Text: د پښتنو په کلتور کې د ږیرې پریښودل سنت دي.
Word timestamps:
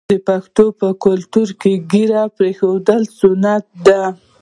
د 0.09 0.13
پښتنو 0.27 0.65
په 0.79 0.87
کلتور 1.05 1.49
کې 1.61 1.73
د 1.75 1.81
ږیرې 1.91 2.23
پریښودل 2.37 3.01
سنت 3.19 3.63
دي. 3.85 4.03